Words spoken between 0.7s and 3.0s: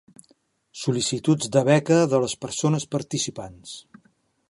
Sol·licituds de beca de les persones